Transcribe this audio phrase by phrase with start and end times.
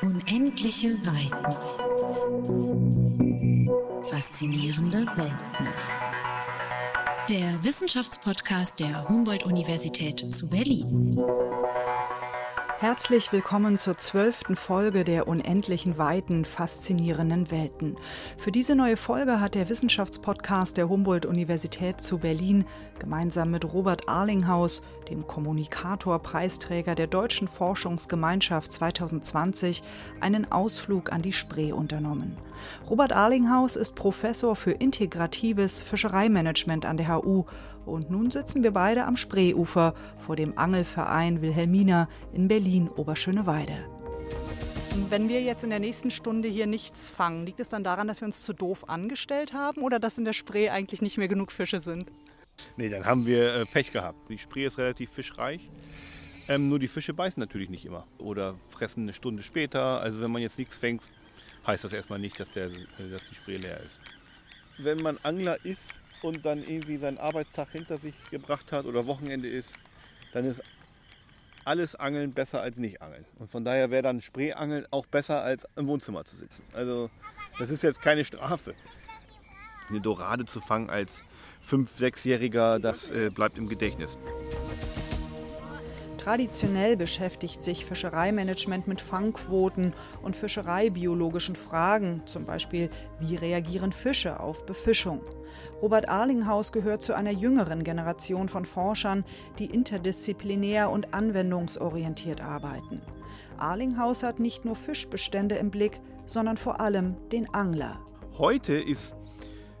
[0.00, 1.56] Unendliche Weiten.
[4.02, 5.68] Faszinierende Welten.
[7.28, 11.18] Der Wissenschaftspodcast der Humboldt-Universität zu Berlin.
[12.80, 17.96] Herzlich willkommen zur zwölften Folge der unendlichen Weiten faszinierenden Welten.
[18.36, 22.66] Für diese neue Folge hat der Wissenschaftspodcast der Humboldt-Universität zu Berlin
[23.00, 24.80] gemeinsam mit Robert Arlinghaus,
[25.10, 29.82] dem Kommunikator-Preisträger der Deutschen Forschungsgemeinschaft 2020,
[30.20, 32.36] einen Ausflug an die Spree unternommen.
[32.88, 37.44] Robert Arlinghaus ist Professor für integratives Fischereimanagement an der HU
[37.88, 43.88] und nun sitzen wir beide am Spreeufer vor dem Angelverein Wilhelmina in Berlin-Oberschöneweide.
[45.10, 48.20] Wenn wir jetzt in der nächsten Stunde hier nichts fangen, liegt es dann daran, dass
[48.20, 51.52] wir uns zu doof angestellt haben oder dass in der Spree eigentlich nicht mehr genug
[51.52, 52.06] Fische sind?
[52.76, 54.28] Nee, dann haben wir äh, Pech gehabt.
[54.28, 55.60] Die Spree ist relativ fischreich.
[56.48, 60.00] Ähm, nur die Fische beißen natürlich nicht immer oder fressen eine Stunde später.
[60.00, 61.10] Also wenn man jetzt nichts fängt,
[61.66, 64.00] heißt das erstmal nicht, dass, der, äh, dass die Spree leer ist.
[64.78, 69.48] Wenn man Angler ist und dann irgendwie seinen Arbeitstag hinter sich gebracht hat oder Wochenende
[69.48, 69.72] ist,
[70.32, 70.62] dann ist
[71.64, 73.24] alles Angeln besser als nicht Angeln.
[73.38, 76.62] Und von daher wäre dann Spreeangeln auch besser als im Wohnzimmer zu sitzen.
[76.72, 77.10] Also
[77.58, 78.74] das ist jetzt keine Strafe.
[79.88, 81.22] Eine Dorade zu fangen als
[81.66, 84.18] 5-, 6-Jähriger, das äh, bleibt im Gedächtnis.
[86.18, 94.66] Traditionell beschäftigt sich Fischereimanagement mit Fangquoten und fischereibiologischen Fragen, zum Beispiel wie reagieren Fische auf
[94.66, 95.22] Befischung.
[95.80, 99.24] Robert Arlinghaus gehört zu einer jüngeren Generation von Forschern,
[99.58, 103.00] die interdisziplinär und anwendungsorientiert arbeiten.
[103.56, 107.98] Arlinghaus hat nicht nur Fischbestände im Blick, sondern vor allem den Angler.
[108.36, 109.14] Heute ist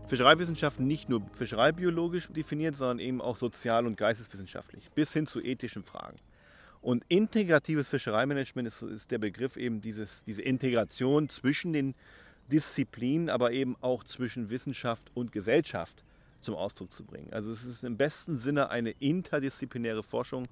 [0.06, 5.82] Fischereiwissenschaft nicht nur fischereibiologisch definiert, sondern eben auch sozial- und geisteswissenschaftlich, bis hin zu ethischen
[5.82, 6.16] Fragen.
[6.80, 11.94] Und integratives Fischereimanagement ist, ist der Begriff eben dieses, diese Integration zwischen den
[12.50, 16.04] Disziplinen, aber eben auch zwischen Wissenschaft und Gesellschaft
[16.40, 17.32] zum Ausdruck zu bringen.
[17.32, 20.46] Also es ist im besten Sinne eine interdisziplinäre Forschung,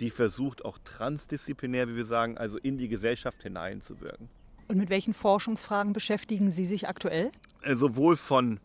[0.00, 4.28] die versucht auch transdisziplinär, wie wir sagen, also in die Gesellschaft hineinzuwirken.
[4.68, 7.32] Und mit welchen Forschungsfragen beschäftigen Sie sich aktuell?
[7.62, 8.60] Äh, sowohl von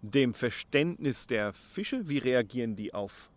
[0.00, 3.30] dem Verständnis der Fische, wie reagieren die auf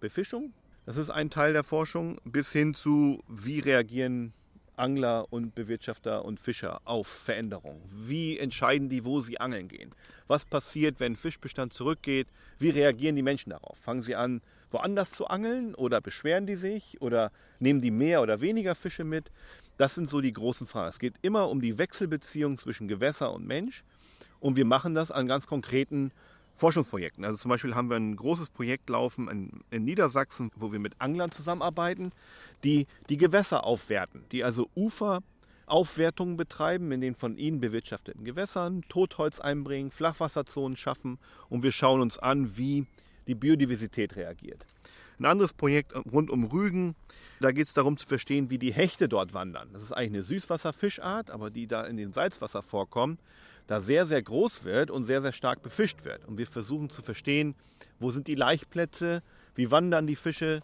[0.00, 0.52] Befischung,
[0.90, 4.32] das ist ein Teil der Forschung, bis hin zu, wie reagieren
[4.74, 7.80] Angler und Bewirtschafter und Fischer auf Veränderungen.
[7.86, 9.94] Wie entscheiden die, wo sie angeln gehen?
[10.26, 12.26] Was passiert, wenn Fischbestand zurückgeht?
[12.58, 13.78] Wie reagieren die Menschen darauf?
[13.78, 14.40] Fangen sie an,
[14.72, 17.30] woanders zu angeln oder beschweren die sich oder
[17.60, 19.30] nehmen die mehr oder weniger Fische mit?
[19.76, 20.88] Das sind so die großen Fragen.
[20.88, 23.84] Es geht immer um die Wechselbeziehung zwischen Gewässer und Mensch
[24.40, 26.10] und wir machen das an ganz konkreten
[26.60, 27.24] Forschungsprojekten.
[27.24, 30.94] Also zum Beispiel haben wir ein großes Projekt laufen in, in, Niedersachsen, wo wir mit
[31.00, 32.12] Anglern zusammenarbeiten,
[32.62, 39.40] die die Gewässer aufwerten, die also Uferaufwertungen betreiben in den von ihnen bewirtschafteten Gewässern, Totholz
[39.40, 41.18] einbringen, Flachwasserzonen schaffen
[41.48, 42.86] und wir schauen uns an, wie
[43.26, 44.66] die Biodiversität reagiert.
[45.18, 46.94] Ein anderes Projekt rund um Rügen,
[47.40, 49.68] da geht es darum zu verstehen, wie die Hechte dort wandern.
[49.72, 53.18] Das ist eigentlich eine Süßwasserfischart, aber die da in dem Salzwasser vorkommen
[53.70, 56.24] da sehr, sehr groß wird und sehr, sehr stark befischt wird.
[56.24, 57.54] Und wir versuchen zu verstehen,
[58.00, 59.22] wo sind die Laichplätze,
[59.54, 60.62] wie wandern die Fische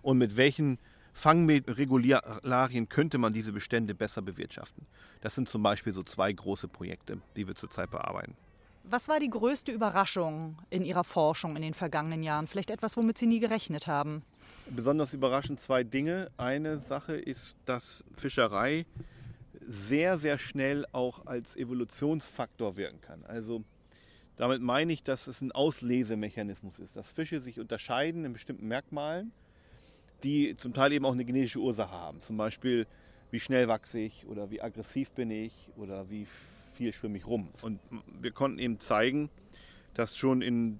[0.00, 0.78] und mit welchen
[1.12, 4.86] Fangregularien könnte man diese Bestände besser bewirtschaften.
[5.20, 8.34] Das sind zum Beispiel so zwei große Projekte, die wir zurzeit bearbeiten.
[8.84, 12.46] Was war die größte Überraschung in Ihrer Forschung in den vergangenen Jahren?
[12.46, 14.22] Vielleicht etwas, womit Sie nie gerechnet haben?
[14.70, 16.30] Besonders überraschend zwei Dinge.
[16.38, 18.86] Eine Sache ist, dass Fischerei
[19.66, 23.24] sehr, sehr schnell auch als Evolutionsfaktor wirken kann.
[23.24, 23.64] Also
[24.36, 29.32] damit meine ich, dass es ein Auslesemechanismus ist, dass Fische sich unterscheiden in bestimmten Merkmalen,
[30.22, 32.20] die zum Teil eben auch eine genetische Ursache haben.
[32.20, 32.86] Zum Beispiel,
[33.30, 36.26] wie schnell wachse ich oder wie aggressiv bin ich oder wie
[36.72, 37.48] viel schwimme ich rum.
[37.62, 37.78] Und
[38.20, 39.30] wir konnten eben zeigen,
[39.94, 40.78] dass schon in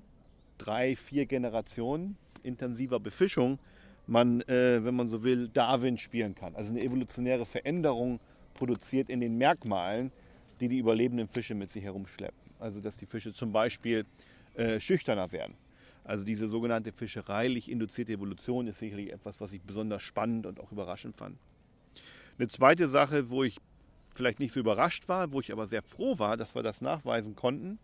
[0.58, 3.58] drei, vier Generationen intensiver Befischung
[4.06, 6.54] man, äh, wenn man so will, Darwin spielen kann.
[6.56, 8.20] Also eine evolutionäre Veränderung
[8.54, 10.12] produziert in den Merkmalen,
[10.60, 12.38] die die überlebenden Fische mit sich herumschleppen.
[12.58, 14.06] Also dass die Fische zum Beispiel
[14.54, 15.54] äh, schüchterner werden.
[16.04, 20.72] Also diese sogenannte fischereilich induzierte Evolution ist sicherlich etwas, was ich besonders spannend und auch
[20.72, 21.36] überraschend fand.
[22.38, 23.58] Eine zweite Sache, wo ich
[24.14, 27.36] vielleicht nicht so überrascht war, wo ich aber sehr froh war, dass wir das nachweisen
[27.36, 27.78] konnten.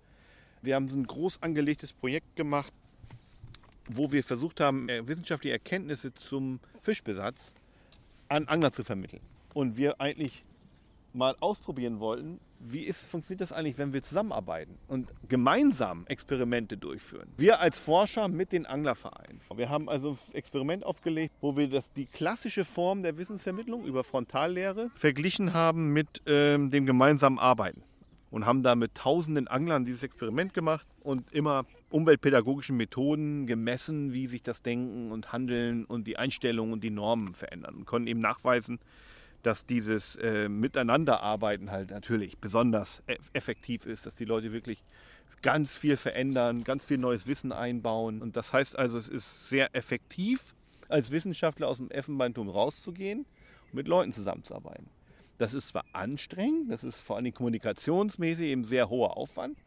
[0.63, 2.73] Wir haben so ein groß angelegtes Projekt gemacht,
[3.89, 7.55] wo wir versucht haben, äh, wissenschaftliche Erkenntnisse zum Fischbesatz
[8.29, 9.23] an Angler zu vermitteln.
[9.55, 10.45] Und wir eigentlich
[11.19, 17.29] mal ausprobieren wollten, wie ist, funktioniert das eigentlich, wenn wir zusammenarbeiten und gemeinsam Experimente durchführen.
[17.37, 19.41] Wir als Forscher mit den Anglervereinen.
[19.55, 24.05] Wir haben also ein Experiment aufgelegt, wo wir das, die klassische Form der Wissensvermittlung über
[24.05, 27.83] Frontallehre verglichen haben mit ähm, dem gemeinsamen Arbeiten
[28.31, 34.27] und haben da mit tausenden Anglern dieses Experiment gemacht und immer umweltpädagogischen Methoden gemessen, wie
[34.27, 38.21] sich das Denken und Handeln und die Einstellungen und die Normen verändern und konnten eben
[38.21, 38.79] nachweisen,
[39.43, 44.83] dass dieses äh, Miteinanderarbeiten halt natürlich besonders e effektiv ist, dass die Leute wirklich
[45.43, 48.23] ganz viel verändern, ganz viel neues Wissen einbauen.
[48.23, 50.55] Und das heißt also, es ist sehr effektiv,
[50.89, 53.27] als Wissenschaftler aus dem Elfenbeinturm rauszugehen
[53.67, 54.89] und mit Leuten zusammenzuarbeiten.
[55.37, 59.59] Das ist zwar anstrengend, das ist vor allem kommunikationsmäßig eben sehr hoher Aufwand,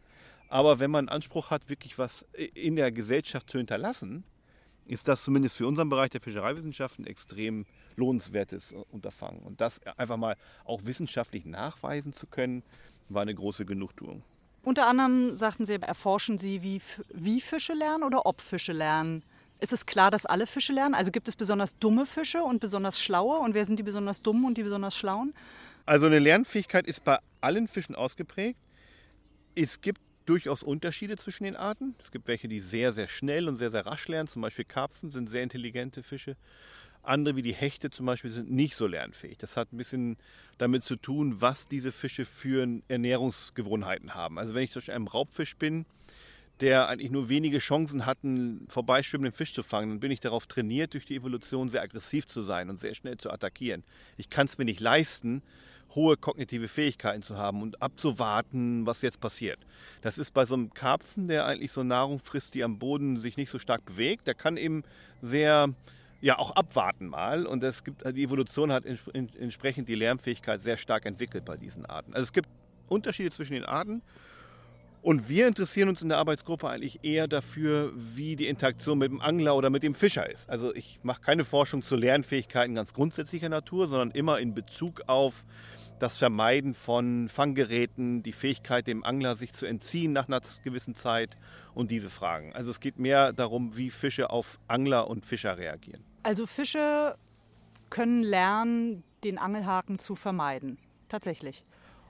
[0.50, 4.26] aber wenn man Anspruch hat, wirklich was in der Gesellschaft zu hinterlassen,
[4.86, 7.66] ist das zumindest für unseren Bereich der Fischereiwissenschaften extrem
[7.96, 9.42] lohnenswertes Unterfangen.
[9.42, 10.36] Und das einfach mal
[10.66, 12.64] auch wissenschaftlich nachweisen zu können,
[13.10, 14.24] war eine große Genugtuung.
[14.64, 16.82] Unter anderem sagten Sie, erforschen Sie, wie,
[17.14, 19.24] wie Fische lernen oder ob Fische lernen.
[19.60, 20.96] Ist es klar, dass alle Fische lernen?
[20.96, 23.40] Also gibt es besonders dumme Fische und besonders schlaue?
[23.40, 25.34] Und wer sind die besonders dummen und die besonders schlauen?
[25.86, 28.60] Also eine Lernfähigkeit ist bei allen Fischen ausgeprägt.
[29.56, 31.96] Es gibt durchaus Unterschiede zwischen den Arten.
[32.00, 34.28] Es gibt welche, die sehr, sehr schnell und sehr, sehr rasch lernen.
[34.28, 36.38] Zum Beispiel Karpfen sind sehr intelligente Fische.
[37.04, 39.38] Andere wie die Hechte zum Beispiel sind nicht so lernfähig.
[39.38, 40.18] Das hat ein bisschen
[40.58, 44.38] damit zu tun, was diese Fische für Ernährungsgewohnheiten haben.
[44.38, 45.86] Also wenn ich zum Beispiel ein Raubfisch bin,
[46.60, 50.46] der eigentlich nur wenige Chancen hat, einen vorbeischwimmenden Fisch zu fangen, dann bin ich darauf
[50.46, 53.84] trainiert, durch die Evolution sehr aggressiv zu sein und sehr schnell zu attackieren.
[54.18, 55.42] Ich kann es mir nicht leisten,
[55.96, 59.60] hohe kognitive Fähigkeiten zu haben und abzuwarten, was jetzt passiert.
[60.02, 63.38] Das ist bei so einem Karpfen, der eigentlich so Nahrung frisst, die am Boden sich
[63.38, 64.84] nicht so stark bewegt, der kann eben
[65.22, 65.74] sehr
[66.22, 71.06] ja auch abwarten mal und es gibt die Evolution hat entsprechend die Lernfähigkeit sehr stark
[71.06, 72.14] entwickelt bei diesen Arten.
[72.14, 72.48] Also es gibt
[72.88, 74.02] Unterschiede zwischen den Arten
[75.02, 79.20] und wir interessieren uns in der Arbeitsgruppe eigentlich eher dafür, wie die Interaktion mit dem
[79.20, 80.48] Angler oder mit dem Fischer ist.
[80.48, 85.44] Also ich mache keine Forschung zu Lernfähigkeiten ganz grundsätzlicher Natur, sondern immer in Bezug auf
[85.98, 91.36] das Vermeiden von Fanggeräten, die Fähigkeit dem Angler sich zu entziehen nach einer gewissen Zeit
[91.74, 92.54] und diese Fragen.
[92.54, 96.04] Also es geht mehr darum, wie Fische auf Angler und Fischer reagieren.
[96.24, 97.16] Also Fische
[97.90, 100.78] können lernen, den Angelhaken zu vermeiden.
[101.10, 101.66] Tatsächlich.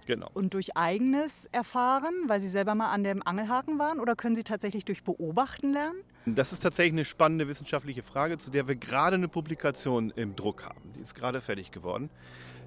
[0.05, 0.29] Genau.
[0.33, 4.43] Und durch eigenes Erfahren, weil Sie selber mal an dem Angelhaken waren, oder können Sie
[4.43, 5.99] tatsächlich durch Beobachten lernen?
[6.25, 10.65] Das ist tatsächlich eine spannende wissenschaftliche Frage, zu der wir gerade eine Publikation im Druck
[10.65, 10.93] haben.
[10.95, 12.09] Die ist gerade fertig geworden.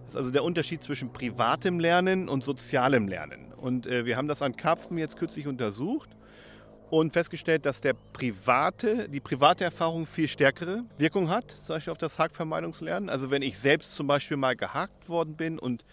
[0.05, 3.53] Das ist also der Unterschied zwischen privatem Lernen und sozialem Lernen.
[3.53, 6.11] Und äh, wir haben das an Karpfen jetzt kürzlich untersucht
[6.91, 11.99] und festgestellt, dass der private, die private Erfahrung viel stärkere Wirkung hat, zum Beispiel auf
[11.99, 13.09] das Hakvermeidungslernen.
[13.09, 15.85] Also wenn ich selbst zum Beispiel mal gehakt worden bin und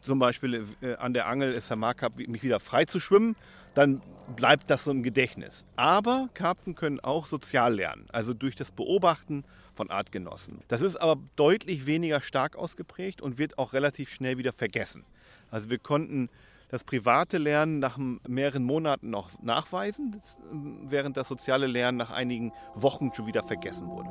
[0.00, 3.36] zum Beispiel äh, an der Angel es vermag habe, mich wieder frei zu schwimmen,
[3.74, 4.02] dann
[4.36, 5.66] bleibt das so im Gedächtnis.
[5.76, 9.44] Aber Karpfen können auch sozial lernen, also durch das Beobachten
[9.74, 10.60] von Artgenossen.
[10.68, 15.04] Das ist aber deutlich weniger stark ausgeprägt und wird auch relativ schnell wieder vergessen.
[15.50, 16.30] Also wir konnten
[16.68, 20.20] das private Lernen nach mehreren Monaten noch nachweisen,
[20.82, 24.10] während das soziale Lernen nach einigen Wochen schon wieder vergessen wurde.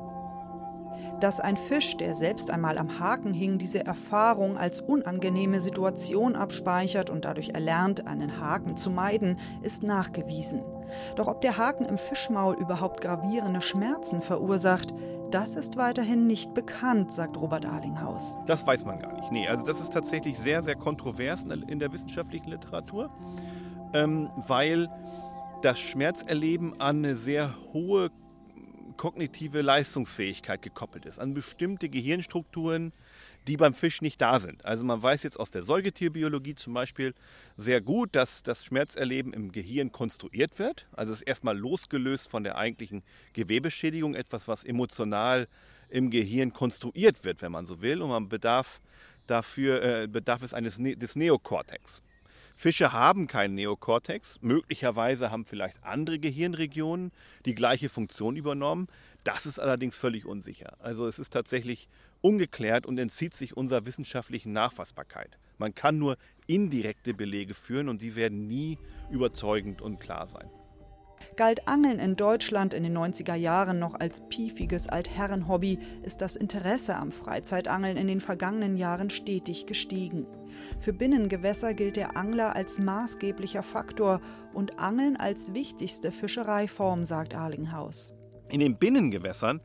[1.20, 7.10] Dass ein Fisch, der selbst einmal am Haken hing, diese Erfahrung als unangenehme Situation abspeichert
[7.10, 10.64] und dadurch erlernt, einen Haken zu meiden, ist nachgewiesen.
[11.16, 14.94] Doch ob der Haken im Fischmaul überhaupt gravierende Schmerzen verursacht,
[15.34, 18.38] das ist weiterhin nicht bekannt, sagt Robert Arlinghaus.
[18.46, 19.32] Das weiß man gar nicht.
[19.32, 23.10] Nee, also das ist tatsächlich sehr, sehr kontrovers in der wissenschaftlichen Literatur,
[23.94, 24.90] ähm, weil
[25.64, 28.12] das Schmerzerleben an eine sehr hohe
[28.98, 32.94] kognitive Leistungsfähigkeit gekoppelt ist, an bestimmte Gehirnstrukturen,
[33.48, 34.64] die beim Fisch nicht da sind.
[34.66, 37.14] Also man weiß jetzt aus der Säugetierbiologie zum Beispiel
[37.58, 40.88] sehr gut, dass das Schmerzerleben im Gehirn konstruiert wird.
[40.94, 45.48] Also es ist erstmal losgelöst von der eigentlichen Gewebeschädigung, etwas, was emotional
[45.90, 48.02] im Gehirn konstruiert wird, wenn man so will.
[48.02, 48.80] Und man bedarf
[49.28, 52.02] dafür äh, bedarf es eines ne des Neokortex.
[52.56, 54.38] Fische haben keinen Neokortex.
[54.42, 57.12] Möglicherweise haben vielleicht andere Gehirnregionen
[57.46, 58.88] die gleiche Funktion übernommen.
[59.24, 60.78] Das ist allerdings völlig unsicher.
[60.80, 61.90] Also es ist tatsächlich
[62.24, 65.38] ungeklärt und entzieht sich unserer wissenschaftlichen Nachfassbarkeit.
[65.58, 68.80] Man kann nur indirekte Belege führen und die werden nie
[69.12, 70.50] überzeugend und klar sein.
[71.36, 76.96] Galt Angeln in Deutschland in den 90er Jahren noch als piefiges Altherrenhobby, ist das Interesse
[76.96, 80.28] am Freizeitangeln in den vergangenen Jahren stetig gestiegen.
[80.80, 84.22] Für Binnengewässer gilt der Angler als maßgeblicher Faktor
[84.54, 88.14] und Angeln als wichtigste Fischereiform, sagt Arlinghaus.
[88.50, 89.62] In den Binnengewässern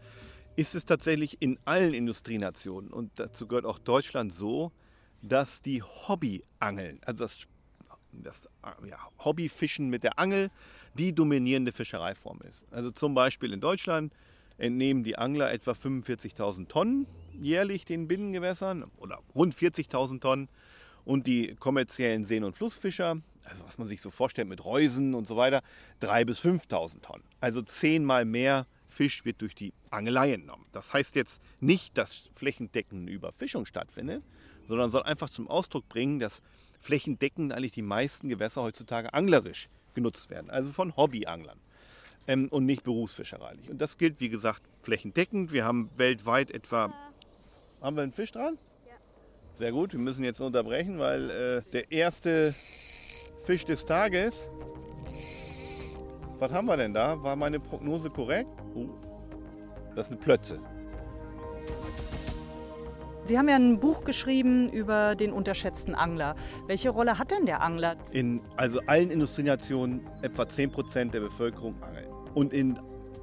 [0.58, 4.72] ist es tatsächlich in allen Industrienationen und dazu gehört auch Deutschland so,
[5.22, 7.46] dass die Hobbyangeln, also das,
[8.10, 8.48] das
[8.84, 10.50] ja, Hobbyfischen mit der Angel,
[10.94, 12.64] die dominierende Fischereiform ist.
[12.72, 14.12] Also zum Beispiel in Deutschland
[14.56, 17.06] entnehmen die Angler etwa 45.000 Tonnen
[17.40, 20.48] jährlich den Binnengewässern oder rund 40.000 Tonnen
[21.04, 25.28] und die kommerziellen Seen- und Flussfischer, also was man sich so vorstellt mit Reusen und
[25.28, 25.62] so weiter,
[26.02, 27.22] 3.000 bis 5.000 Tonnen.
[27.40, 28.66] Also zehnmal mehr
[28.98, 30.66] Fisch wird durch die Angelei entnommen.
[30.72, 34.24] Das heißt jetzt nicht, dass flächendeckende Überfischung stattfindet,
[34.64, 36.42] sondern soll einfach zum Ausdruck bringen, dass
[36.80, 41.60] flächendeckend eigentlich die meisten Gewässer heutzutage anglerisch genutzt werden, also von Hobbyanglern
[42.26, 43.70] ähm, und nicht berufsfischereilich.
[43.70, 45.52] Und das gilt, wie gesagt, flächendeckend.
[45.52, 46.92] Wir haben weltweit etwa.
[47.80, 48.58] Haben wir einen Fisch dran?
[48.84, 48.94] Ja.
[49.54, 52.52] Sehr gut, wir müssen jetzt unterbrechen, weil äh, der erste
[53.44, 54.48] Fisch des Tages.
[56.38, 57.20] Was haben wir denn da?
[57.22, 58.50] War meine Prognose korrekt?
[58.74, 58.88] Uh,
[59.96, 60.60] das ist eine Plötze.
[63.24, 66.34] Sie haben ja ein Buch geschrieben über den unterschätzten Angler.
[66.66, 67.96] Welche Rolle hat denn der Angler?
[68.12, 72.06] In also allen Industrienationen etwa 10% der Bevölkerung angeln.
[72.34, 72.78] Und in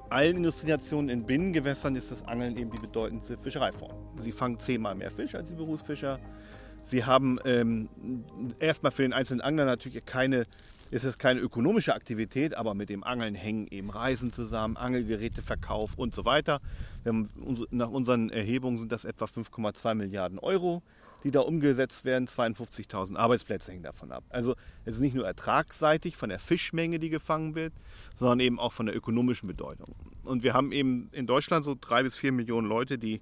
[0.09, 3.93] allen Industrienationen in Binnengewässern ist das Angeln eben die bedeutendste Fischereiform.
[4.17, 6.19] Sie fangen zehnmal mehr Fisch als die Berufsfischer.
[6.83, 7.89] Sie haben ähm,
[8.59, 10.45] erstmal für den einzelnen Angler natürlich keine
[10.95, 16.15] ist es keine ökonomische Aktivität, aber mit dem Angeln hängen eben Reisen zusammen, Angelgeräteverkauf und
[16.15, 16.61] so weiter.
[17.03, 20.83] nach unseren Erhebungen sind das etwa 5,2 Milliarden Euro,
[21.25, 22.29] die da umgesetzt werden.
[22.29, 24.23] 52.000 Arbeitsplätze hängen davon ab.
[24.29, 27.73] Also es ist nicht nur ertragsseitig von der Fischmenge, die gefangen wird,
[28.15, 29.93] sondern eben auch von der ökonomischen Bedeutung.
[30.23, 33.19] Und wir haben eben in Deutschland so drei bis vier Millionen Leute, die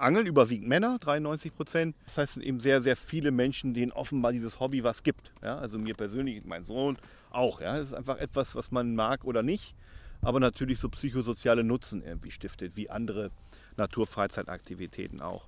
[0.00, 1.96] angeln, überwiegend Männer, 93 Prozent.
[2.06, 5.32] Das heißt, eben sehr, sehr viele Menschen, denen offenbar dieses Hobby was gibt.
[5.42, 6.98] Ja, also mir persönlich, mein Sohn
[7.30, 7.60] auch.
[7.60, 9.74] Ja, es ist einfach etwas, was man mag oder nicht,
[10.22, 13.30] aber natürlich so psychosoziale Nutzen irgendwie stiftet, wie andere
[13.76, 15.46] Naturfreizeitaktivitäten auch.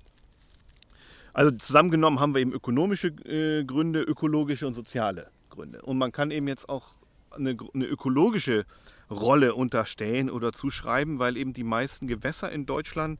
[1.33, 5.81] Also zusammengenommen haben wir eben ökonomische äh, Gründe, ökologische und soziale Gründe.
[5.81, 6.93] Und man kann eben jetzt auch
[7.31, 8.65] eine, eine ökologische
[9.09, 13.19] Rolle unterstellen oder zuschreiben, weil eben die meisten Gewässer in Deutschland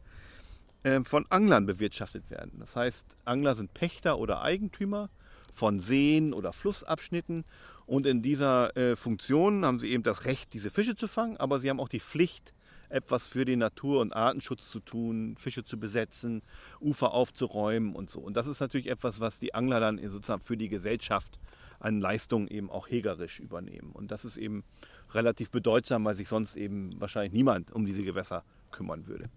[1.04, 2.60] von Anglern bewirtschaftet werden.
[2.60, 5.10] Das heißt, Angler sind Pächter oder Eigentümer
[5.54, 7.46] von Seen oder Flussabschnitten
[7.86, 11.60] und in dieser äh, Funktion haben sie eben das Recht, diese Fische zu fangen, aber
[11.60, 12.54] sie haben auch die Pflicht,
[12.90, 16.44] etwas für den Natur- und Artenschutz zu tun, Fische zu besetzen,
[16.80, 18.20] Ufer aufzuräumen und so.
[18.20, 21.40] Und das ist natürlich etwas, was die Angler dann sozusagen für die Gesellschaft
[21.80, 23.92] an Leistungen eben auch hegerisch übernehmen.
[23.94, 24.63] Und das ist eben
[25.12, 29.30] relativ bedeutsam, weil sich sonst eben wahrscheinlich niemand um diese Gewässer kümmern würde.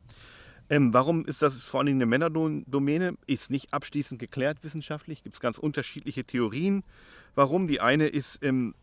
[0.68, 3.16] Ähm, warum ist das vor allem eine Männerdomäne?
[3.26, 5.22] Ist nicht abschließend geklärt wissenschaftlich.
[5.22, 6.82] Gibt es ganz unterschiedliche Theorien.
[7.34, 7.68] Warum?
[7.68, 8.74] Die eine ist ähm,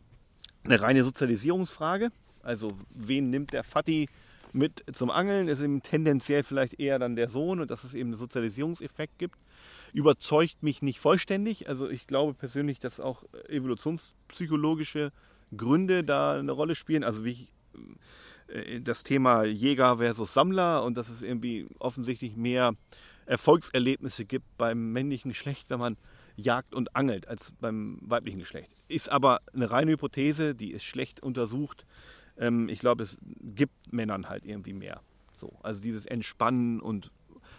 [0.64, 2.10] eine reine Sozialisierungsfrage.
[2.42, 4.08] Also wen nimmt der Vati
[4.52, 5.48] mit zum Angeln?
[5.48, 9.36] Ist eben tendenziell vielleicht eher dann der Sohn und dass es eben einen Sozialisierungseffekt gibt.
[9.92, 11.68] Überzeugt mich nicht vollständig.
[11.68, 15.12] Also ich glaube persönlich, dass auch evolutionspsychologische
[15.56, 17.04] Gründe da eine Rolle spielen.
[17.04, 17.52] Also wie ich
[18.80, 22.74] das Thema Jäger versus Sammler und dass es irgendwie offensichtlich mehr
[23.26, 25.96] Erfolgserlebnisse gibt beim männlichen Geschlecht, wenn man
[26.36, 28.70] jagt und angelt, als beim weiblichen Geschlecht.
[28.88, 31.86] Ist aber eine reine Hypothese, die ist schlecht untersucht.
[32.36, 35.00] Ähm, ich glaube, es gibt Männern halt irgendwie mehr.
[35.32, 37.10] So, also dieses Entspannen und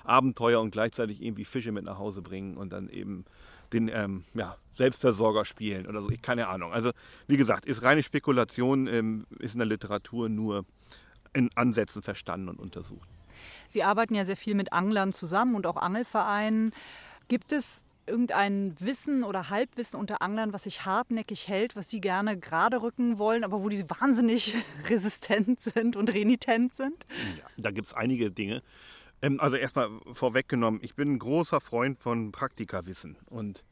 [0.03, 3.25] Abenteuer und gleichzeitig irgendwie Fische mit nach Hause bringen und dann eben
[3.75, 6.10] den ähm, ja, Selbstversorger spielen oder so.
[6.10, 6.74] Ich keine Ahnung.
[6.74, 6.91] Also
[7.27, 10.65] wie gesagt, ist reine Spekulation, ähm, ist in der Literatur nur
[11.34, 13.08] in Ansätzen verstanden und untersucht.
[13.70, 16.72] Sie arbeiten ja sehr viel mit Anglern zusammen und auch Angelvereinen.
[17.27, 22.38] Gibt es irgendein Wissen oder Halbwissen unter Anglern, was sich hartnäckig hält, was Sie gerne
[22.38, 24.55] gerade rücken wollen, aber wo die wahnsinnig
[24.89, 27.05] resistent sind und renitent sind?
[27.38, 28.62] Ja, da gibt es einige Dinge.
[29.25, 33.63] Ähm, also erstmal vorweggenommen, ich bin ein großer Freund von Praktikawissen und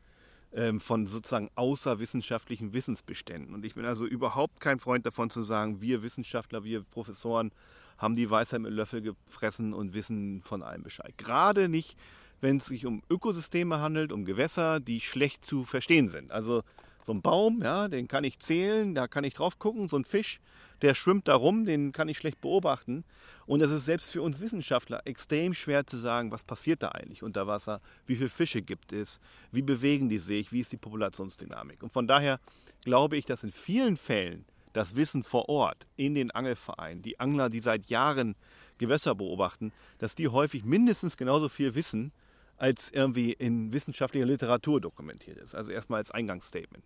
[0.52, 3.54] ähm, von sozusagen außerwissenschaftlichen Wissensbeständen.
[3.54, 7.52] Und ich bin also überhaupt kein Freund davon zu sagen, wir Wissenschaftler, wir Professoren
[8.00, 11.14] haben die Weisheit mit Löffel gefressen und wissen von allem Bescheid.
[11.18, 11.98] Gerade nicht,
[12.42, 16.32] wenn es sich um Ökosysteme handelt, um Gewässer, die schlecht zu verstehen sind.
[16.32, 16.64] Also
[17.04, 20.06] so ein Baum, ja, den kann ich zählen, da kann ich drauf gucken, so ein
[20.06, 20.40] Fisch,
[20.82, 23.04] der schwimmt da rum, den kann ich schlecht beobachten.
[23.46, 27.24] Und es ist selbst für uns Wissenschaftler extrem schwer zu sagen, was passiert da eigentlich
[27.24, 29.20] unter Wasser, wie viele Fische gibt es,
[29.52, 31.84] wie bewegen die sich, wie ist die Populationsdynamik.
[31.84, 32.40] Und von daher
[32.84, 37.50] glaube ich, dass in vielen Fällen das Wissen vor Ort in den Angelvereinen, die Angler,
[37.50, 38.36] die seit Jahren
[38.78, 42.12] Gewässer beobachten, dass die häufig mindestens genauso viel wissen,
[42.58, 45.56] als irgendwie in wissenschaftlicher Literatur dokumentiert ist.
[45.56, 46.84] Also erstmal als Eingangsstatement.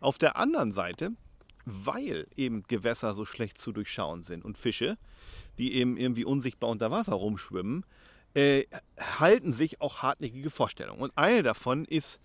[0.00, 1.12] Auf der anderen Seite
[1.64, 4.98] weil eben Gewässer so schlecht zu durchschauen sind und Fische,
[5.58, 7.84] die eben irgendwie unsichtbar unter Wasser rumschwimmen,
[8.34, 8.64] äh,
[9.18, 11.00] halten sich auch hartnäckige Vorstellungen.
[11.00, 12.20] Und eine davon ist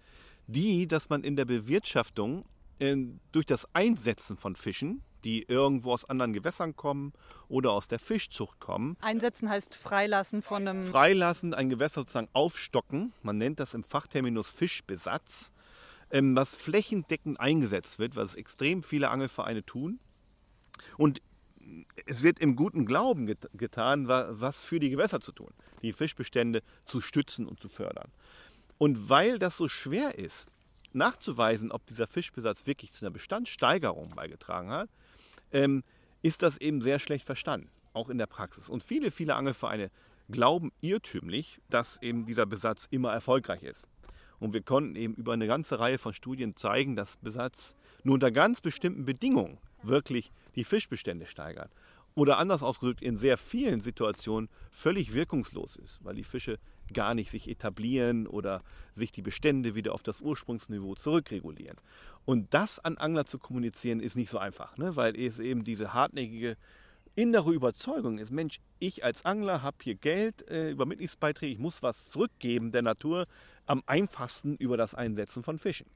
[0.47, 2.45] die, dass man in der Bewirtschaftung
[2.79, 2.95] äh,
[3.31, 7.11] durch das Einsetzen von Fischen, die irgendwo aus anderen Gewässern kommen
[7.49, 8.95] oder aus der Fischzucht kommen.
[9.01, 10.85] Einsetzen heißt freilassen von einem.
[10.85, 13.11] Freilassen, ein Gewässer sozusagen aufstocken.
[13.23, 15.51] Man nennt das im Fachterminus Fischbesatz,
[16.11, 19.99] ähm, was flächendeckend eingesetzt wird, was extrem viele Angelvereine tun.
[20.97, 21.21] Und
[22.05, 25.51] es wird im guten Glauben get getan, was für die Gewässer zu tun,
[25.81, 28.11] die Fischbestände zu stützen und zu fördern.
[28.77, 30.45] Und weil das so schwer ist,
[30.93, 34.89] nachzuweisen, ob dieser Fischbesatz wirklich zu einer Bestandssteigerung beigetragen hat,
[35.51, 35.83] ähm,
[36.21, 38.69] ist das eben sehr schlecht verstanden, auch in der Praxis.
[38.69, 39.91] Und viele, viele Angelvereine
[40.29, 43.85] glauben irrtümlich, dass eben dieser Besatz immer erfolgreich ist.
[44.39, 48.31] Und wir konnten eben über eine ganze Reihe von Studien zeigen, dass Besatz nur unter
[48.31, 51.71] ganz bestimmten Bedingungen wirklich die Fischbestände steigert.
[52.15, 56.59] Oder anders ausgedrückt, in sehr vielen Situationen völlig wirkungslos ist, weil die Fische
[56.93, 58.61] gar nicht sich etablieren oder
[58.93, 61.77] sich die Bestände wieder auf das Ursprungsniveau zurückregulieren.
[62.25, 64.95] Und das an Angler zu kommunizieren, ist nicht so einfach, ne?
[64.95, 66.57] weil es eben diese hartnäckige
[67.15, 71.81] innere Überzeugung ist, Mensch, ich als Angler habe hier Geld äh, über Mitgliedsbeiträge, ich muss
[71.81, 73.25] was zurückgeben der Natur,
[73.65, 75.87] am einfachsten über das Einsetzen von Fischen.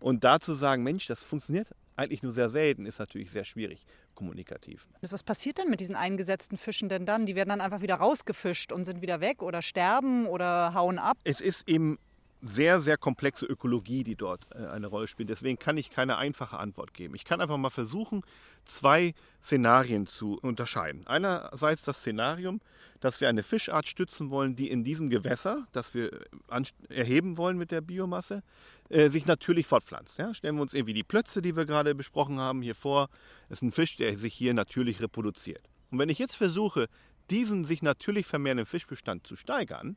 [0.00, 3.84] Und da zu sagen, Mensch, das funktioniert eigentlich nur sehr selten, ist natürlich sehr schwierig
[4.14, 4.86] kommunikativ.
[5.00, 7.26] Was passiert denn mit diesen eingesetzten Fischen denn dann?
[7.26, 11.18] Die werden dann einfach wieder rausgefischt und sind wieder weg oder sterben oder hauen ab?
[11.24, 11.98] Es ist eben
[12.40, 15.28] sehr, sehr komplexe Ökologie, die dort äh, eine Rolle spielt.
[15.28, 17.14] Deswegen kann ich keine einfache Antwort geben.
[17.14, 18.22] Ich kann einfach mal versuchen,
[18.64, 21.06] zwei Szenarien zu unterscheiden.
[21.06, 22.60] Einerseits das Szenarium,
[23.00, 27.58] dass wir eine Fischart stützen wollen, die in diesem Gewässer, das wir äh, erheben wollen
[27.58, 28.42] mit der Biomasse,
[28.88, 30.18] äh, sich natürlich fortpflanzt.
[30.18, 30.32] Ja?
[30.32, 33.08] Stellen wir uns irgendwie die Plötze, die wir gerade besprochen haben, hier vor.
[33.48, 35.62] Das ist ein Fisch, der sich hier natürlich reproduziert.
[35.90, 36.88] Und wenn ich jetzt versuche,
[37.30, 39.96] diesen sich natürlich vermehrenden Fischbestand zu steigern,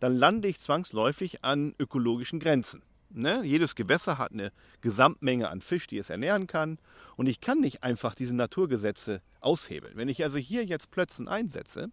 [0.00, 2.82] dann lande ich zwangsläufig an ökologischen Grenzen.
[3.10, 3.42] Ne?
[3.44, 6.78] Jedes Gewässer hat eine Gesamtmenge an Fisch, die es ernähren kann.
[7.16, 9.96] Und ich kann nicht einfach diese Naturgesetze aushebeln.
[9.96, 11.90] Wenn ich also hier jetzt Plötzen einsetze,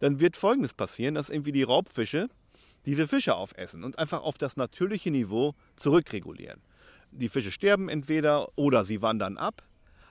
[0.00, 2.28] dann wird Folgendes passieren, dass irgendwie die Raubfische
[2.86, 6.60] diese Fische aufessen und einfach auf das natürliche Niveau zurückregulieren.
[7.12, 9.62] Die Fische sterben entweder oder sie wandern ab.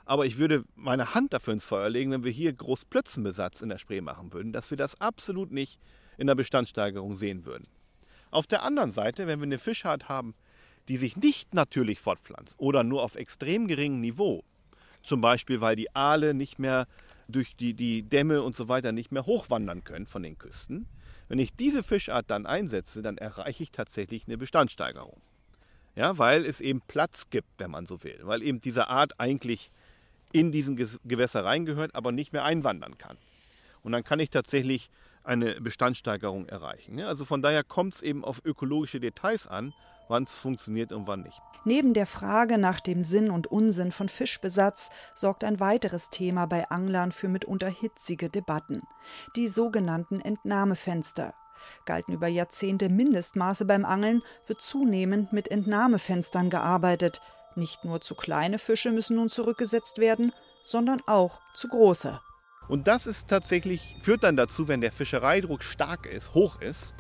[0.06, 3.78] Aber ich würde meine Hand dafür ins Feuer legen, wenn wir hier Großplötzenbesatz in der
[3.78, 5.80] Spree machen würden, dass wir das absolut nicht
[6.22, 7.68] in der Bestandssteigerung sehen würden.
[8.30, 10.36] Auf der anderen Seite, wenn wir eine Fischart haben,
[10.88, 14.44] die sich nicht natürlich fortpflanzt oder nur auf extrem geringem Niveau,
[15.02, 16.88] zum Beispiel weil die Aale nicht mehr
[17.28, 20.88] durch die, die Dämme und so weiter nicht mehr hochwandern können von den Küsten,
[21.28, 25.22] wenn ich diese Fischart dann einsetze, dann erreiche ich tatsächlich eine Bestandssteigerung.
[25.96, 29.72] Ja, weil es eben Platz gibt, wenn man so will, weil eben diese Art eigentlich
[30.32, 33.18] in diesen Gewässer reingehört, aber nicht mehr einwandern kann.
[33.82, 34.90] Und dann kann ich tatsächlich
[35.24, 37.00] eine Bestandssteigerung erreichen.
[37.02, 39.74] Also von daher kommt es eben auf ökologische Details an,
[40.08, 41.40] wann es funktioniert und wann nicht.
[41.64, 46.68] Neben der Frage nach dem Sinn und Unsinn von Fischbesatz sorgt ein weiteres Thema bei
[46.70, 48.82] Anglern für mitunter hitzige Debatten.
[49.36, 51.36] Die sogenannten Entnahmefenster.
[51.86, 57.22] Galten über Jahrzehnte Mindestmaße beim Angeln, wird zunehmend mit Entnahmefenstern gearbeitet.
[57.56, 62.20] Nicht nur zu kleine Fische müssen nun zurückgesetzt werden, sondern auch zu große.
[62.72, 66.94] Und das ist tatsächlich, führt dann dazu, wenn der Fischereidruck stark ist, hoch ist,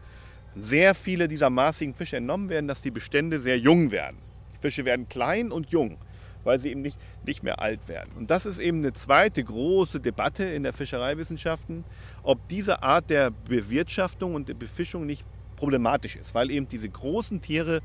[0.54, 4.18] sehr viele dieser maßigen Fische entnommen werden, dass die Bestände sehr jung werden.
[4.54, 5.98] Die Fische werden klein und jung,
[6.44, 8.12] weil sie eben nicht, nicht mehr alt werden.
[8.18, 11.86] Und das ist eben eine zweite große Debatte in der Fischereiwissenschaften,
[12.22, 15.24] ob diese Art der Bewirtschaftung und der Befischung nicht
[15.56, 17.80] problematisch ist, weil eben diese großen Tiere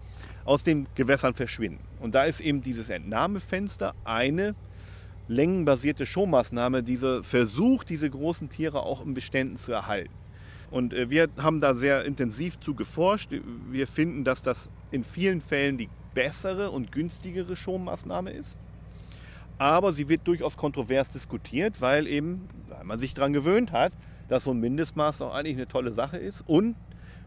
[0.44, 1.85] aus den Gewässern verschwinden.
[2.01, 4.57] Und da ist eben dieses Entnahmefenster eine
[5.28, 10.12] längenbasierte Showmaßnahme, dieser Versuch, diese großen Tiere auch in Beständen zu erhalten.
[10.70, 13.30] Und äh, wir haben da sehr intensiv zu geforscht.
[13.70, 18.56] Wir finden, dass das in vielen Fällen die bessere und günstigere Showmaßnahme ist.
[19.58, 23.92] Aber sie wird durchaus kontrovers diskutiert, weil eben, weil man sich daran gewöhnt hat,
[24.28, 26.74] dass so ein Mindestmaß auch eigentlich eine tolle Sache ist und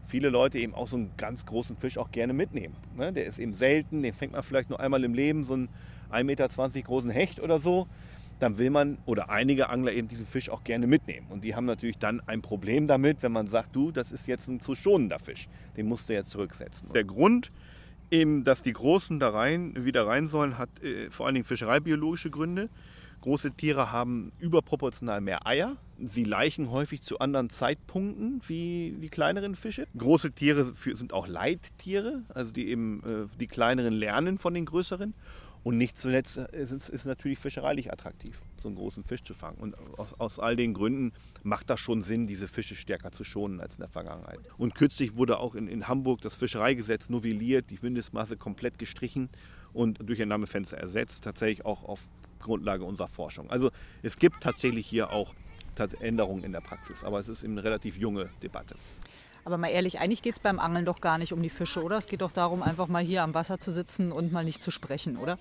[0.06, 2.76] viele Leute eben auch so einen ganz großen Fisch auch gerne mitnehmen.
[2.96, 3.12] Ne?
[3.12, 5.68] Der ist eben selten, den fängt man vielleicht nur einmal im Leben, so ein
[6.10, 6.48] 1,20 Meter
[6.82, 7.86] großen Hecht oder so,
[8.40, 11.26] dann will man oder einige Angler eben diesen Fisch auch gerne mitnehmen.
[11.30, 14.48] Und die haben natürlich dann ein Problem damit, wenn man sagt, du, das ist jetzt
[14.48, 16.88] ein zu schonender Fisch, den musst du jetzt zurücksetzen.
[16.94, 17.50] Der Grund,
[18.10, 22.30] eben, dass die Großen da rein, wieder rein sollen, hat äh, vor allen Dingen fischereibiologische
[22.30, 22.68] Gründe.
[23.20, 25.76] Große Tiere haben überproportional mehr Eier.
[26.02, 29.86] Sie laichen häufig zu anderen Zeitpunkten wie die kleineren Fische.
[29.98, 35.12] Große Tiere sind auch Leittiere, also die eben äh, die kleineren lernen von den größeren.
[35.62, 39.58] Und nicht zuletzt ist es natürlich fischereilich attraktiv, so einen großen Fisch zu fangen.
[39.58, 43.60] Und aus, aus all den Gründen macht das schon Sinn, diese Fische stärker zu schonen
[43.60, 44.40] als in der Vergangenheit.
[44.56, 49.28] Und kürzlich wurde auch in, in Hamburg das Fischereigesetz novelliert, die Mindestmasse komplett gestrichen
[49.72, 52.08] und durch ein Namefenster ersetzt, tatsächlich auch auf
[52.40, 53.50] Grundlage unserer Forschung.
[53.50, 53.70] Also
[54.02, 55.34] es gibt tatsächlich hier auch
[56.00, 58.74] Änderungen in der Praxis, aber es ist eine relativ junge Debatte.
[59.44, 61.98] Aber mal ehrlich, eigentlich geht es beim Angeln doch gar nicht um die Fische, oder?
[61.98, 64.70] Es geht doch darum, einfach mal hier am Wasser zu sitzen und mal nicht zu
[64.70, 65.38] sprechen, oder?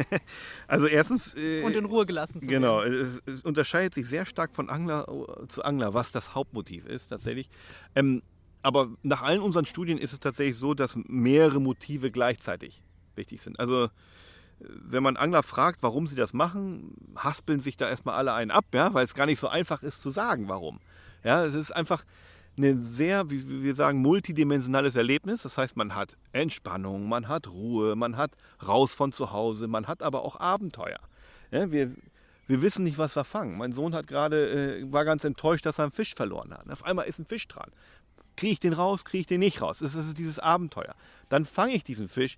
[0.66, 1.34] also erstens...
[1.34, 3.20] Äh, und in Ruhe gelassen zu genau, werden.
[3.24, 7.08] Genau, es, unterscheidet sich sehr stark von Angler äh, zu Angler, was das Hauptmotiv ist
[7.08, 7.48] tatsächlich.
[7.94, 8.22] Ähm,
[8.62, 12.82] aber nach allen unseren Studien ist es tatsächlich so, dass mehrere Motive gleichzeitig
[13.14, 13.58] wichtig sind.
[13.58, 13.88] Also
[14.60, 18.66] wenn man Angler fragt, warum sie das machen, haspeln sich da erstmal alle einen ab,
[18.74, 20.80] ja, weil es gar nicht so einfach ist zu sagen, warum.
[21.24, 22.04] Ja, es ist einfach
[22.58, 25.42] ein sehr, wie wir sagen, multidimensionales Erlebnis.
[25.42, 28.32] Das heißt, man hat Entspannung, man hat Ruhe, man hat
[28.66, 30.98] raus von zu Hause, man hat aber auch Abenteuer.
[31.50, 31.92] Ja, wir,
[32.46, 33.56] wir wissen nicht, was wir fangen.
[33.56, 36.70] Mein Sohn hat gerade, äh, war ganz enttäuscht, dass er einen Fisch verloren hat.
[36.70, 37.70] Auf einmal ist ein Fisch dran.
[38.36, 39.80] Kriege ich den raus, kriege ich den nicht raus?
[39.80, 40.94] Es ist dieses Abenteuer.
[41.28, 42.36] Dann fange ich diesen Fisch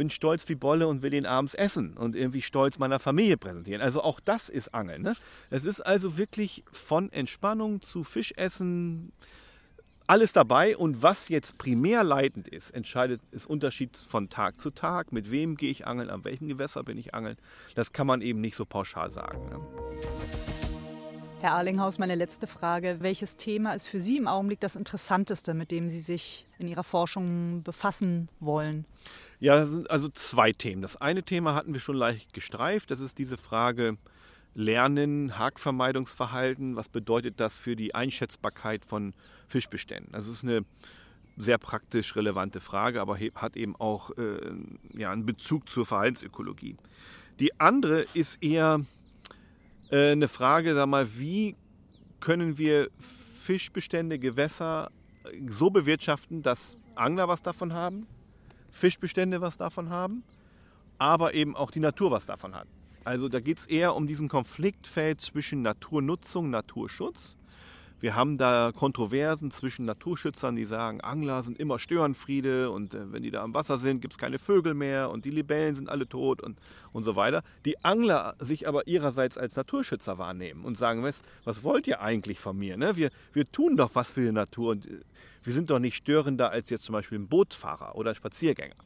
[0.00, 3.82] bin stolz wie Bolle und will ihn abends essen und irgendwie stolz meiner Familie präsentieren.
[3.82, 5.02] Also auch das ist Angeln.
[5.02, 5.12] Ne?
[5.50, 9.12] Es ist also wirklich von Entspannung zu Fischessen
[10.06, 15.12] alles dabei und was jetzt primär leitend ist, entscheidet ist Unterschied von Tag zu Tag.
[15.12, 17.36] Mit wem gehe ich angeln, an welchem Gewässer bin ich angeln.
[17.74, 19.44] Das kann man eben nicht so pauschal sagen.
[19.50, 20.39] Ne?
[21.40, 22.98] Herr Arlinghaus, meine letzte Frage.
[23.00, 26.84] Welches Thema ist für Sie im Augenblick das Interessanteste, mit dem Sie sich in Ihrer
[26.84, 28.84] Forschung befassen wollen?
[29.38, 30.82] Ja, also zwei Themen.
[30.82, 32.90] Das eine Thema hatten wir schon leicht gestreift.
[32.90, 33.96] Das ist diese Frage
[34.52, 36.76] Lernen, Hakvermeidungsverhalten.
[36.76, 39.14] Was bedeutet das für die Einschätzbarkeit von
[39.48, 40.14] Fischbeständen?
[40.14, 40.66] Also es ist eine
[41.38, 44.52] sehr praktisch relevante Frage, aber hat eben auch äh,
[44.94, 46.76] ja, einen Bezug zur Verhaltensökologie.
[47.38, 48.84] Die andere ist eher
[49.90, 51.56] äh, eine Frage, sag mal, wie
[52.20, 54.90] können wir Fischbestände, Gewässer
[55.48, 58.06] so bewirtschaften, dass Angler was davon haben,
[58.70, 60.22] Fischbestände was davon haben,
[60.98, 62.68] aber eben auch die Natur was davon hat.
[63.04, 67.36] Also da geht es eher um diesen Konfliktfeld zwischen Naturnutzung, Naturschutz.
[68.00, 73.22] Wir haben da Kontroversen zwischen Naturschützern, die sagen, Angler sind immer Störenfriede und äh, wenn
[73.22, 76.08] die da am Wasser sind, gibt es keine Vögel mehr und die Libellen sind alle
[76.08, 76.58] tot und,
[76.92, 77.42] und so weiter.
[77.66, 82.40] Die Angler sich aber ihrerseits als Naturschützer wahrnehmen und sagen, was, was wollt ihr eigentlich
[82.40, 82.78] von mir?
[82.78, 82.96] Ne?
[82.96, 85.00] Wir, wir tun doch was für die Natur und äh,
[85.42, 88.76] wir sind doch nicht störender als jetzt zum Beispiel ein Bootsfahrer oder Spaziergänger.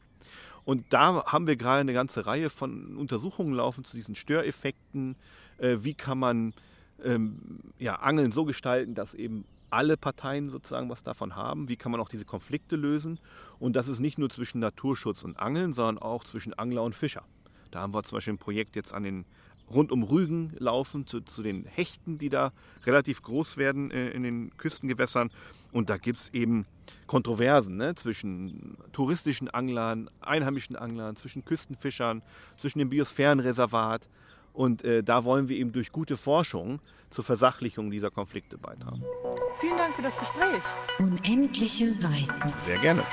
[0.65, 5.15] Und da haben wir gerade eine ganze Reihe von Untersuchungen laufen zu diesen Störeffekten.
[5.57, 6.53] Äh, wie kann man
[7.03, 11.67] ähm, ja, Angeln so gestalten, dass eben alle Parteien sozusagen was davon haben?
[11.67, 13.19] Wie kann man auch diese Konflikte lösen?
[13.59, 17.23] Und das ist nicht nur zwischen Naturschutz und Angeln, sondern auch zwischen Angler und Fischer.
[17.71, 19.25] Da haben wir zum Beispiel ein Projekt jetzt an den
[19.69, 22.51] rund um Rügen laufen, zu, zu den Hechten, die da
[22.85, 25.31] relativ groß werden äh, in den Küstengewässern.
[25.71, 26.65] Und da gibt es eben
[27.07, 32.21] Kontroversen ne, zwischen touristischen Anglern, einheimischen Anglern, zwischen Küstenfischern,
[32.57, 34.07] zwischen dem Biosphärenreservat.
[34.55, 39.03] Und äh, da wollen wir eben durch gute Forschung zur Versachlichung dieser Konflikte beitragen.
[39.59, 40.63] Vielen Dank für das Gespräch.
[40.99, 42.53] Unendliche Weiten.
[42.61, 43.03] Sehr gerne.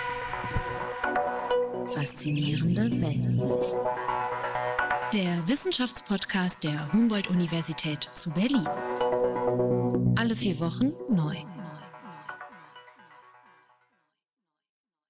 [1.86, 3.26] Faszinierende Welt.
[5.12, 8.66] Der Wissenschaftspodcast der Humboldt-Universität zu Berlin.
[10.16, 11.36] Alle vier Wochen neu.